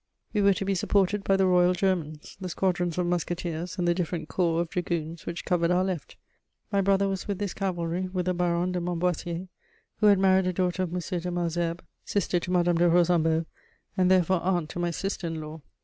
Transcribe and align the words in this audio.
We 0.33 0.41
were 0.41 0.55
to 0.55 0.65
be 0.65 0.73
supported 0.73 1.23
by 1.23 1.35
the 1.37 1.45
Royal 1.45 1.73
Germans, 1.75 2.35
the 2.41 2.49
squadrons 2.49 2.97
of 2.97 3.05
musketeers 3.05 3.77
and 3.77 3.87
the 3.87 3.93
different 3.93 4.29
corps 4.29 4.61
of 4.61 4.71
dragoons 4.71 5.27
which 5.27 5.45
covered 5.45 5.69
our 5.69 5.83
left: 5.83 6.15
my 6.71 6.81
brother 6.81 7.07
was 7.07 7.27
with 7.27 7.37
this 7.37 7.53
cavalry 7.53 8.07
with 8.11 8.25
the 8.25 8.33
Baron 8.33 8.71
de 8.71 8.81
Montboissier, 8.81 9.47
who 9.97 10.07
had 10.07 10.17
married 10.17 10.47
a 10.47 10.53
daughter 10.53 10.81
of 10.81 10.91
M. 10.91 10.99
de 10.99 11.29
Malesherbes, 11.29 11.83
sister 12.03 12.39
to 12.39 12.49
Madame 12.49 12.77
de 12.79 12.89
Rosanbo, 12.89 13.45
and 13.95 14.09
therefore 14.09 14.41
aunt 14.41 14.69
to 14.71 14.79
my 14.79 14.89
sister 14.89 15.27
in 15.27 15.39
law. 15.39 15.61